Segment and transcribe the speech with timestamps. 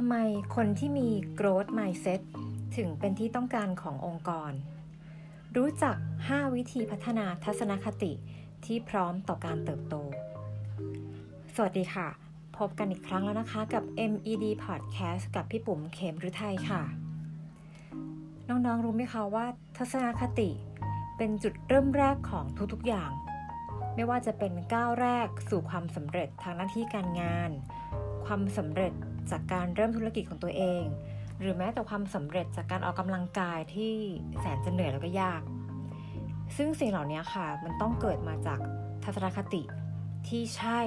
[0.00, 0.16] ำไม
[0.56, 1.08] คนที่มี
[1.38, 2.20] growth mindset
[2.76, 4.52] ถึงเป็นที่ต้องการขององค์กร
[5.56, 5.96] รู้จัก
[6.26, 8.12] 5 วิธีพัฒนาทัศนคติ
[8.64, 9.94] ที่พร้อมต่อการเติบโต
[11.54, 12.08] สวัสดีค่ะ
[12.58, 16.82] พบกันอีกครั้งแล้วนะคะกับ MED Podcast กับพี่ปุ๋มเขมฤทัยค่ะ
[18.48, 20.50] น้องๆรู้ไหมคะว่า ทัศนคติ
[21.16, 23.10] เป็นจุดเริ่มแรกของทุกๆอย่าง
[23.94, 27.50] ไม่ว่าจะเป็นก้าวแรกสู่ความสำเร็จทางหน้าที่การงาน
[28.34, 28.92] ความสำเร็จ
[29.30, 30.84] จากการเริ่มธุรกิจของตัวเอง
[31.40, 33.94] หรือแม้แต่ความสำเร็จจากการออกกำลังกายที่
[34.40, 35.42] แสนจะเหนื่อยแล้วก็ยาก
[36.56, 38.60] ซึ่งสิ่งเหล่านี้ค่ะ มันต้องเกิดมาจาก
[39.04, 39.62] ทัศนคติ
[40.28, 40.80] ที่ใช่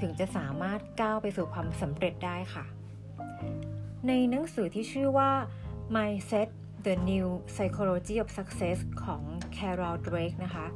[0.00, 2.64] ถึงจะสามารถก้าวไปสู่ความสำเร็จได้ค่ะ
[4.06, 5.30] ในหนังสือที่ชื่อว่า
[5.94, 6.48] Mindset
[6.86, 9.22] The New Psychology of Success ของ
[9.56, 10.66] Carol Drake นะคะ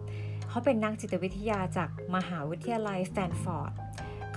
[0.48, 3.72] เขาเป็นนักจิตวิทยาจากมหาวิทยาลัยสแตนฟอร์ด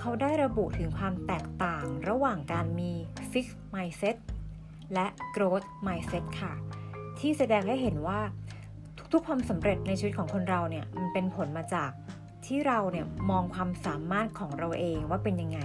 [0.08, 2.92] เขาได้ระบุถึงความแตกต่างระหว่างการมี
[3.30, 4.16] Fixed Mindset
[4.94, 6.52] และ Growth Mindset ค่ะ
[7.18, 8.20] ที่แสดงให้เห็นว่า
[9.12, 11.90] ทุกๆความสำเร็จในชีวิตของคนเราเนี่ยมันเป็นผลมาจาก
[12.46, 15.60] ที่เราเนี่ยมองความสามารถของเราเองว่าเป็นยังไง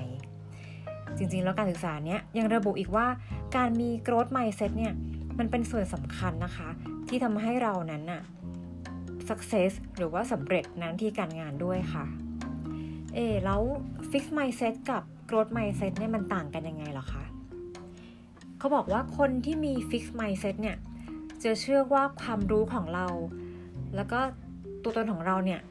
[1.17, 3.07] จริงๆ แล้วการศึกษาเนี้ยยังระบุอีกว่า
[3.55, 4.93] การมี growth mindset เนี่ย
[5.39, 6.69] มันเป็นส่วนสำคัญนะคะ
[7.07, 8.21] ที่ทำให้เรานั้นน่ะ
[9.29, 12.05] success หรือว่าสำเร็จนั้นที่การงานด้วยค่ะ
[13.15, 13.61] เอแล้ว
[14.11, 17.23] fix mindset กับ growth mindset เนี่ยมันต่างกันยังไงหรอคะ
[18.57, 20.77] เขาบอกว่าคนที่มี fix mindset เนี่ย
[21.43, 23.07] จะเชื่อว่าความรู้ของเรา
[23.95, 24.19] แล้วก็
[24.83, 25.61] ตัวตนของเราเนี่ย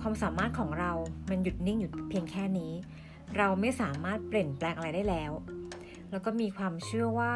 [0.00, 0.92] ความสามารถของเรา
[1.30, 2.72] มันหยุดนิ่งอยู่เพียงแค่นี้
[3.36, 5.32] เราไม่สามารถเปลี่ยนแปลงอะไรได้แล้ว
[6.10, 7.32] แล้วก็มีความเชื่อว่า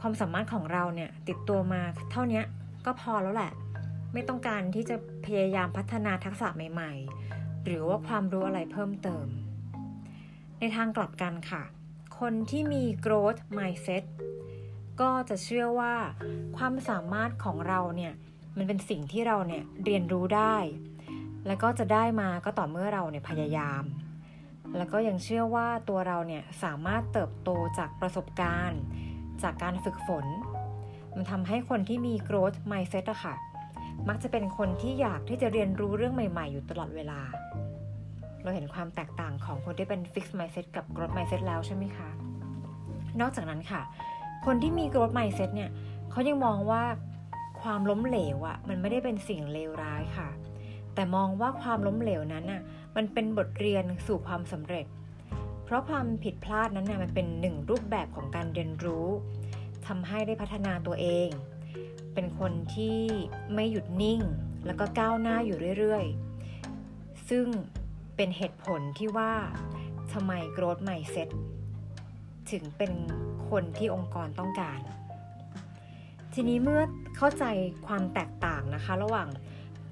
[0.00, 2.42] ความสามารถของเราเนี่ยติดตัวมาเท่านี้
[2.86, 3.52] ก็พอแล้วแหละ
[4.12, 7.25] ไม่ต้องการที่จะพยายามพัฒนาทักษะใหม่ ๆ
[7.66, 9.26] หรือว่าความรู้อะไรเพิ่มเติม
[10.58, 11.62] ในทางกลับกันค่ะ
[12.18, 14.04] คนที่มี growth mindset
[15.00, 15.94] ก็จะเชื่อว่า
[16.56, 18.12] ความสามารถของเราเนี่ย
[18.56, 20.56] มันเป็นสิ่งที่เราเนี่ยเรียนรู้ได้
[21.46, 23.84] แล้วก็จะได้มาก็ต่อเมื่อเราเนี่ยพยายาม
[24.76, 28.80] แล้วก็ยังเชื่อว่าตัวเราเนี่ยสามารถเติบโตจากประสบการณ์
[29.42, 30.24] จากการฝึกฝน
[31.14, 33.34] มันทำให้คนที่มี growth mindset อะค่ะ
[34.08, 37.20] มักจะเป็นคนที่อยากที่จะเรียนรู้เรื่องใหม่ ๆ อยู่ตลอดเวลา
[38.42, 42.10] เราเห็นความแตกต่างของคนที่เป็น fixed mindset กับ growth mindset แล้วใช่ไหมคะ
[43.20, 43.82] นอกจากนั้นค่ะ
[44.46, 45.70] คนที่มี growth mindset เนี่ย
[46.10, 46.82] เขายังมองว่า
[47.62, 50.28] ความล้มเหลวอะมันไม่ได้เป็นสิ่งเลวร้ายค่ะ
[50.94, 52.62] แต่มองว่าความล้มเหลวนั้นน่ะ
[52.96, 54.86] มันเป็นบทเรียนสู่ความสำเร็จ
[55.64, 59.06] เพราะความผิดพลาดนั้นน่ะมันเป็นหนึ่งรูปแบบของการเรียนรู้
[59.86, 61.28] ทำให้ได้พัฒนาตัวเอง
[62.16, 62.98] เป็นคนที่
[63.54, 64.20] ไม่หยุดนิ่ง
[64.66, 67.46] แล้วก็ก้าวหน้าอยู่เรื่อยๆ ซึ่ง
[68.16, 69.32] เป็นเหตุผลที่ว่า
[70.12, 71.28] ทำไม growth mindset
[72.50, 72.92] ถึงเป็น
[73.50, 74.80] คนที่องค์กรต้องการ
[76.34, 76.82] ทีนี้เมื่อ
[77.16, 77.44] เข้าใจ
[77.86, 79.28] ความแตกต่างนะคะ ระหว่าง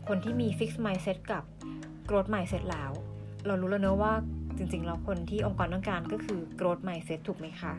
[0.08, 1.44] คนที่มี fixed mindset กับ
[2.08, 2.90] growth mindset แล้ว
[3.46, 4.14] เรารู้แล้วเนอะว่า
[4.56, 7.74] จริงๆแล้วคนที่องค์กรต้องการก็คือ growth mindset ถูกไหมคะ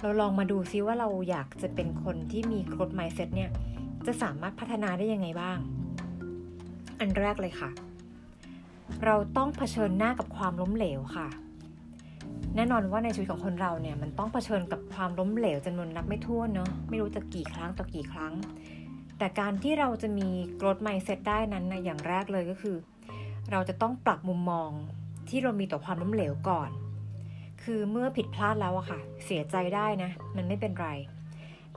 [0.00, 3.50] เราลองมาดูซิว่าเราอยากจะเป็นคนที่มี growth mindset เนี่ย
[4.06, 5.58] จะสามารถพัฒนาได้ยังไงบ้าง
[7.00, 7.70] อันแรกเลยค่ะ
[9.04, 11.28] เราต้องเผชิญหน้ากับความล้มเหลวค่ะ
[12.54, 18.32] แน่นอนว่าในชีวิตของคนเราเนี่ยมันต้องเผชิญกับความล้มเหลวจำนวนนับไม่ถ้วนเนาะไม่รู้จะกี่ครั้งต่อกี่ครั้ง
[19.18, 20.28] แต่การที่เราจะมี
[20.60, 22.76] growth mindset ได้นั้นนะอย่างแรกเลยก็คือ
[23.50, 24.70] เราจะต้องปรับมุมมอง
[25.28, 26.70] ที่เรามีต่อความล้มเหลวก่อน
[27.70, 30.88] คือเมื่อผิดพลาดแล้วอะค่ะ เสียใจได้นะ มันไม่เป็นไร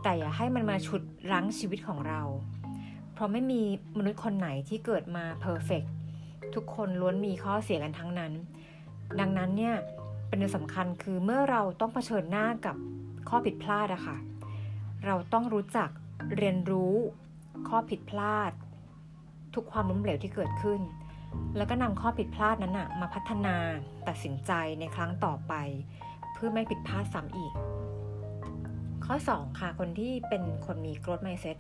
[0.03, 1.01] แต่อย่าให้มันมาฉุด
[1.31, 2.21] รั้งชีวิตของเรา
[3.13, 3.61] เพราะไม่มี
[3.97, 5.83] มนุษย์คนไหนที่เกิดมาเพอร์เฟก
[6.55, 8.33] ทุกคนล้วนมีข้อเสียกันทั้งนั้น
[9.19, 9.75] ดังนั้นเนี่ย
[10.27, 12.75] เป็นเรื่องสำคัญคือเมื่อเราต้องเผชิญหน้ากับ
[13.29, 14.17] ข้อผิดพลาดอะค่ะ
[15.05, 15.89] เราต้องรู้จัก
[16.37, 16.95] เรียนรู้
[17.67, 18.51] ข้อผิดพลาด
[19.53, 20.81] ทุกความล้มเหลวที่เกิดขึ้น
[21.57, 23.55] แล้วก็นำข้อผิดพลาดนั้นอะมาพัฒนา
[24.07, 25.53] ตัดสินใจในครั้งต่อไป
[26.33, 27.53] เพื่อไม่ผิดพลาดซ้ำอีก
[29.05, 31.57] ข้อ 2 ค่ะคนที่เป็นคนมี growth mindset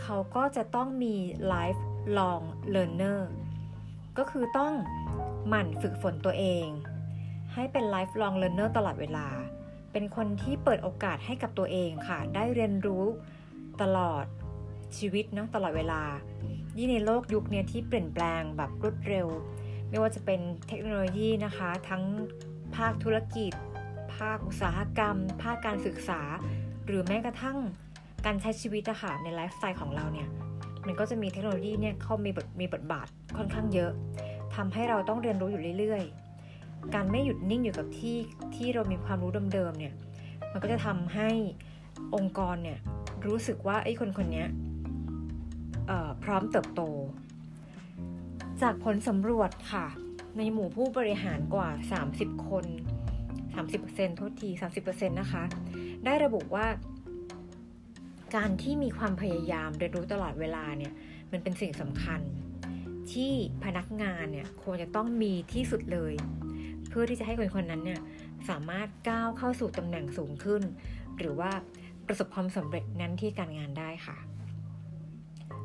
[0.00, 1.14] เขาก็จะต้องมี
[1.52, 1.82] life
[2.18, 2.44] long
[2.74, 3.20] learner
[4.18, 4.72] ก็คือต้อง
[5.48, 6.66] หมั่นฝึกฝนตัวเอง
[7.54, 9.28] ให้เป็น life long learner ตลอดเวลา
[9.92, 13.04] เป็นคนที่เปิดโอกาสให้กับตัวเองค่ะ ได้เรียนรู้
[13.82, 14.24] ตลอด
[14.96, 16.02] ชีวิตเนาะตลอดเวลา
[16.78, 19.26] ยิ่งในโลกยุคนี้ที่เปลี่ยนแปลงแบบรวดเร็ว
[19.88, 22.02] ไม่ว่าจะเป็นเทคโนโลยีนะคะ ทั้ง
[22.76, 23.52] ภาคธุรกิจ
[24.16, 26.20] ภาคอุตสาหกรรม ภาคการศึกษา
[26.86, 27.58] หรือแม้กระทั่ง
[28.26, 30.28] การใช้ชีวิตอะค่ะในไลฟ์สไตล์ของเราเนี่ย
[30.86, 33.92] มันก็จะมีเทคโนโลยีเนี่ยเข้ามีบทมีบทบาทค่อนข้างเยอะ
[34.54, 38.16] ทำให้เราต้องเรียนรู้อยู่เรื่อยๆ การไม่หยุดนิ่งอยู่กับที่
[38.54, 39.94] ที่เรามีความรู้เดิมๆเนี่ย
[40.52, 41.28] มันก็จะทำให้
[42.14, 42.78] องค์กรเนี่ย
[43.26, 44.44] รู้สึกว่าไอ้คนคนนี้
[46.22, 46.82] พร้อมเติบโต
[48.62, 49.86] จากผลสำรวจค่ะ
[50.38, 51.70] ในหมู่ผู้บริหารกว่า
[52.08, 52.64] 30 คน
[53.46, 54.50] 30%โทษที
[54.82, 55.44] 30%นะคะ
[56.04, 56.66] ได้ระบุว่า
[58.36, 60.92] การที่มีความพยายามเรียนรู้ตลอดเวลาเนี่ย
[61.32, 62.20] มันเป็นสิ่งสำคัญ
[63.12, 63.32] ที่
[63.64, 66.14] พนักงานเนี่ยควรจะต้องมีที่สุดเลย
[66.88, 68.00] เพื่อที่จะให้คนคนนั้นเนี่ย
[68.48, 70.62] สามารถก้าวเข้าสู่ตำแหน่งสูงขึ้น
[71.18, 71.50] หรือว่า
[72.06, 74.16] ประสบความสำเร็จนั้นที่การงานได้ค่ะ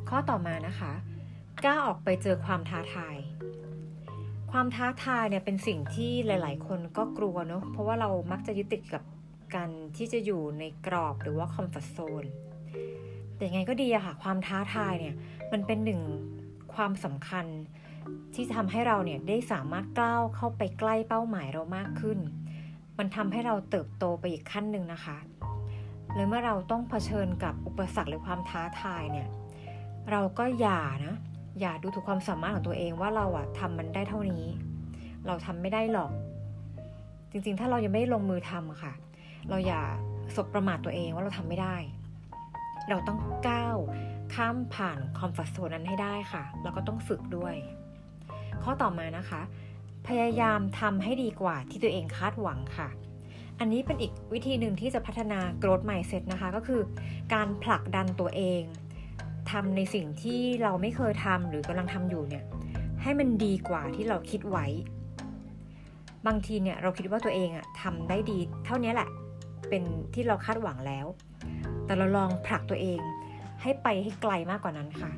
[0.09, 0.94] ข้อต่อมานะคะ
[1.63, 3.18] กล้าออกไปเจอความท้าทาย
[4.51, 9.04] ความท้าทายเนี่ยเป็นสิ่งที่หลาย ๆ คนก็กลัวเนาะเพราะว่าเรามักจะยึดติดกับ
[9.56, 12.25] การที่จะอยู่ในกรอบหรือว่าคอมฟอร์ทโซน
[13.36, 15.15] แต่ยังไงก็ดีอะค่ะ ความท้าทายเนี่ย
[15.51, 16.01] มันเป็นหนึ่ง
[16.75, 17.45] ความสำคัญ
[18.36, 22.19] ที่ทำให้เราเนี่ยได้สามารถก้าวเข้าไปใกล้เป้าหมายเรามากขึ้น
[22.98, 25.18] มันทำให้เราเติบโตไปอีกขั้นหนึ่งนะคะ
[26.13, 29.27] หรือเมื่อเราต้องเผชิญกับอุปสรรคหรือความท้าทายเนี่ย
[30.12, 31.15] เราก็อย่านะ
[31.59, 34.45] อย่าดูถูกความสามารถของตัวเองว่าเราอะทำมันได้เท่านี้
[35.27, 36.12] เราทำไม่ได้หรอก
[37.31, 38.94] จริงๆ ถ้าเรายังไม่ลงมือทำอะค่ะ
[39.50, 39.81] เราอย่า
[40.36, 41.75] สบประมาทตัวเองว่าเราทำไม่ได้
[42.89, 43.77] เราต้องก้าว
[44.33, 47.56] ข้ามผ่านคอมฟอร์ทโซนนั้นให้ได้ค่ะ แล้วก็ต้องฝึกด้วย
[48.63, 49.42] ข้อต่อมานะคะ
[50.07, 52.89] พยายามทำให้ดีกว่าที่ตัวเองคาดหวังค่ะ
[53.59, 56.81] อันนี้เป็นอีกวิธีหนึ่งที่จะพัฒนา growth mindset นะคะ ก็คือ
[57.33, 58.63] การผลักดันตัวเอง
[59.52, 62.44] ทำในสิ่งที่เราไม่เคยทำหรือกำลังทำอยู่เนี่ย
[63.02, 64.66] ให้มันดีกว่าที่เราคิดไว้
[66.28, 69.10] บางทีเนี่ยเราคิดว่าตัวเองอะทำได้ดีเท่านี้แหละ
[69.70, 69.84] เป็น
[70.14, 71.06] ที่เราคาดหวังแล้ว
[71.86, 73.00] แต่เราลองผลักตัวเอง
[73.62, 75.12] ให้ไปให้ไกลมากกว่านั้นค่ะ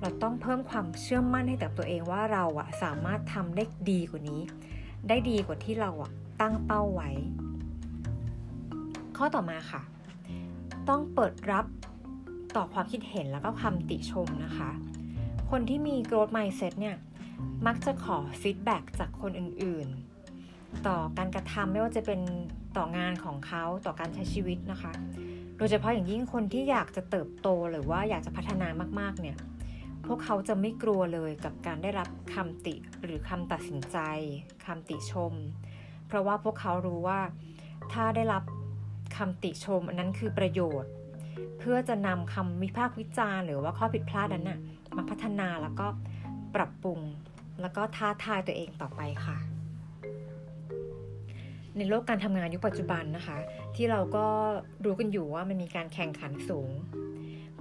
[0.00, 4.40] เราต้องเพิ่มความเชื่อมั่นให้กับตัวเองว่าเราอะสามารถทำได้ดีกว่านี้
[5.08, 6.10] ได้ดีกว่าที่เราอะ
[6.40, 7.10] ตั้งเป้าไว้
[9.16, 9.82] ข้อต่อมาค่ะ
[10.88, 11.64] ต้องเปิดรับ
[12.56, 14.70] ต่อความคิดเห็นแล้วก็คำติชมนะคะ
[15.50, 16.96] คนที่มี growth mindset เนี่ย
[17.66, 22.20] มักจะขอฟีดแบ็จากคนอื่นๆ ต่อการกระทำไม่ว่าจะเป็น
[22.76, 24.92] ต่องานของเขาต่อการใช้ชีวิตนะคะ
[25.56, 28.68] โดยเฉพาะอย่างยิ่งคนที่อยากจะเติบโตหรือว่าอยากจะพัฒนา
[29.00, 29.36] มากๆเนี่ย
[30.06, 33.98] พวกเขาจะไม่กลัวเลยกับการได้รับคำติหรือคำตัดสินใจ
[34.66, 35.32] คำติชม
[36.06, 37.20] เพราะว่าพวกเขารู้ว่า
[37.92, 38.42] ถ้าได้รับ
[39.16, 40.90] คำติชมอันนั้นคือประโยชน์
[41.58, 44.58] เพื่อจะนำคำวิพากษ์วิจารณ์หรือว่าข้อผิดพลาดนั้นนะ่ะ
[44.96, 45.86] มาพัฒนาแล้วก็
[46.54, 47.00] ปรับปรุง
[47.60, 49.36] แล้วก็ท้าทายตัวเองต่อไปค่ะ
[51.76, 53.36] ในโลกการทำงานยุคปัจจุบันนะคะ
[53.76, 54.26] ที่เราก็
[54.84, 56.70] รู้กันอยู่ว่ามันมีการแข่งขันสูง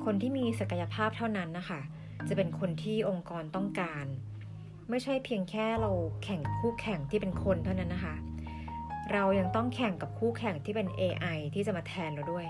[0.04, 1.81] คนที่มีศักยภาพเท่านั้นนะคะ
[2.27, 4.06] จะเป็นคนที่องค์กรต้องการ
[4.89, 5.92] ไม่ใช่เพียงแค่เรา
[6.24, 8.16] แข่งคู่แข่งที่เป็นคนเท่านั้นนะคะ
[9.13, 12.45] เรายังต้องแข่งกับคู่แข่งที่เป็น AI ที่จะมาแทนเราด้วย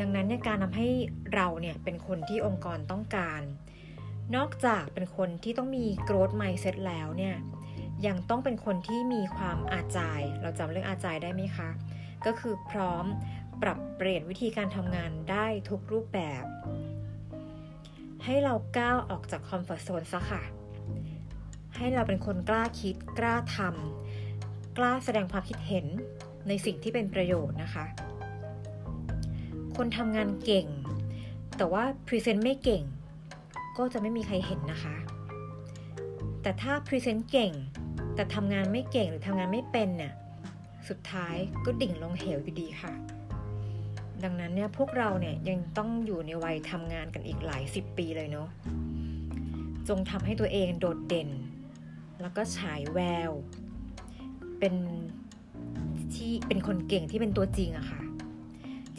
[0.00, 0.88] ดังนั้นในการทำให้
[1.34, 3.42] เราเนี่ยเป็นคนที่องค์กรต้องการ
[4.36, 7.36] นอกจากเป็นคนที่ต้องมี growth mindset แล้วเนี่ย
[8.06, 11.68] ยังต้องเป็นคนที่มีความอาจาย เราจำเรื่องอาจายได้ไหมคะ
[12.26, 13.04] ก็คือพร้อม
[13.62, 16.44] ปรับเปลี่ยนวิธีการทำงานได้ทุกรูปแบบ
[18.24, 20.42] ให้เราก้าวออกจาก comfort zone ซะค่ะ
[21.76, 25.86] ให้เราเป็นคนกล้าคิด กล้าทำกล้าแสดงความคิดเห็น
[26.48, 27.84] ในสิ่งที่เป็นประโยชน์นะคะ
[29.76, 30.66] คนทำงานเก่ง
[31.56, 32.82] แต่ว่า present ไม่เก่ง
[33.76, 34.96] ก็จะไม่มีใครเห็นนะคะ
[36.42, 37.52] แต่ถ้า present เก่ง
[38.14, 40.12] แต่ทำงานไม่เก่งหรือทำงานไม่เป็นเนี่ย
[40.88, 42.92] สุดท้ายก็ดิ่งลงเหวอยู่ดีค่ะ
[44.24, 48.48] ดังนั้นเนี่ยพวกเราเนี่ยยังต้องอยู่ในวัยทำงานกันอีกหลายสิบปีเลยเนาะ
[49.88, 51.30] จงทำให้ตัวเองโดดเด่น
[52.20, 53.00] แล้วก็ฉายแว
[53.30, 53.32] ว
[54.58, 54.74] เป็น
[56.14, 58.00] ที่เป็นคนเก่งที่เป็นตัวจริงอะค่ะ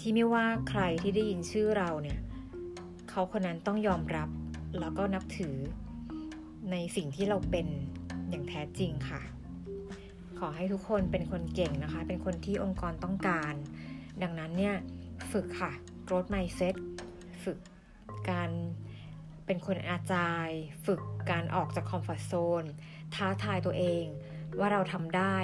[0.08, 2.20] ที่ไม่ว่าใครที่ได้ยินชื่อเราเนี่ย
[3.10, 4.30] เขาคนนั้นต้องยอมรับ
[4.80, 5.56] แล้วก็นับถือ
[6.72, 7.68] ในสิ่งที่เราเป็น
[8.30, 9.22] อย่างแท้จริงค่ะ
[10.40, 13.54] ขอให้ทุกคนเป็นคนเก่งนะคะ เป็นคนที่องค์กรต้องการ
[14.22, 14.76] ดังนั้นเนี่ย
[15.32, 15.72] ฝึกค่ะ
[16.08, 16.76] growth mindset
[17.44, 17.58] ฝึก
[18.30, 18.50] การ
[19.46, 20.48] เป็นคนอาจาย
[20.86, 22.64] ฝึกการออกจากคอมฟอร์ทโซน
[23.16, 24.06] ท้าทายตัวเอง
[24.60, 25.38] ว่าเราทำได้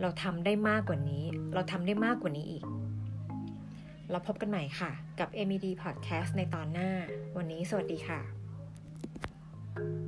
[0.00, 1.24] เราทำได้มากกว่านี้
[1.54, 2.64] เราทำได้มากกว่านี้อีก
[4.10, 6.90] เราพบกันใหม่ค่ะ กับ MED Podcast ในตอนหน้า
[7.36, 10.03] วันนี้สวัสดีค่ะ